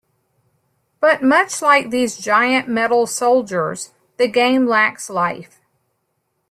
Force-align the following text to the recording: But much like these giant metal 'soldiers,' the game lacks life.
But 0.99 1.21
much 1.21 1.61
like 1.61 1.91
these 1.91 2.17
giant 2.17 2.67
metal 2.67 3.05
'soldiers,' 3.05 3.91
the 4.17 4.27
game 4.27 4.65
lacks 4.65 5.11
life. 5.11 5.59